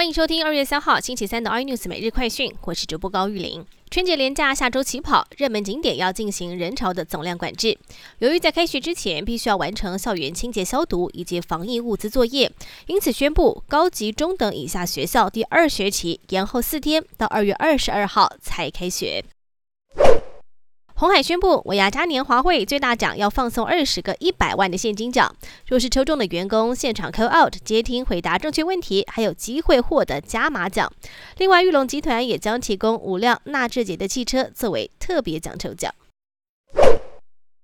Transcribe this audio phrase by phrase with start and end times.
[0.00, 3.66] 欢迎收听二月三号星期三的 iNews 每日快讯，我是主播高玉玲。
[3.90, 7.76] 春节连假下周起跑，热门景点要进行人潮的总量管制。
[8.20, 12.50] 由于在开学之前必须要完成校园清洁消毒以及防疫物资作业，
[12.86, 19.22] 因此宣布高级中等以下学校第二学期延后四天，到二月二十二号才开学。
[21.00, 25.34] 红海宣布，尾牙嘉年华会最大奖要放送二十个一百万的现金奖，
[25.66, 30.92] 若是抽中的员工现场 call out 接听回答正确问题，还有机会获得加码奖。
[31.38, 35.90] 另外，玉龙集团也将提供五辆纳智捷的汽车作为特别奖抽奖。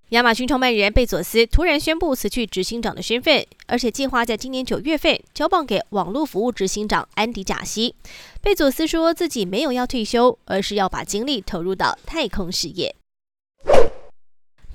[0.08, 7.96] 亚马逊创办人贝佐斯突然宣布辞去执行长的身份，而且计划在今年九月份交棒给网络服务执行长安迪贾西。
[8.40, 12.96] 贝佐斯说自己没有要退休，而是要把精力投入到太空事业。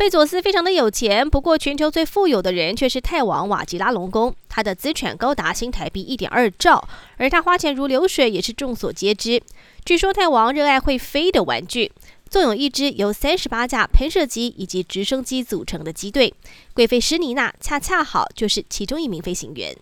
[0.02, 9.40] 贝佐斯非常的有钱，不过全球最富有的人却是泰王瓦吉拉隆功，他的资产高达新台币一点二兆，而他花钱如流水也是众所皆知。
[9.86, 11.92] 据说泰王热爱会飞的玩具，
[12.28, 16.34] 纵有一支由三十八架喷射机以及直升机组成的机队，
[16.74, 19.78] 贵妃施妮娜恰恰好就是其中一名飞行员。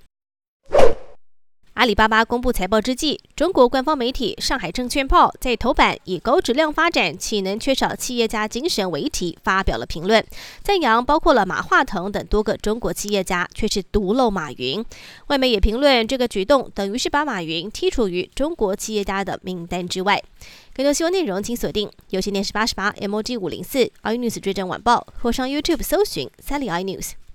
[1.80, 10.22] 阿里巴巴公布财报之际，中国官方媒体《上海证券报》在头版以“高质量发展岂能缺少企业家精神”为题发表了评论，
[10.61, 14.83] 赞扬包括了马化腾等多个中国企业家，却是独漏马云。
[15.27, 20.22] 外媒也评论这个举动等于是把马云剔除于中国企业家的名单之外。
[20.75, 27.11] 更多新闻内容，请锁定有线电视八十八 MOG 五零四 iNews 追踪晚报，或上 YouTube 搜寻三立 iNews。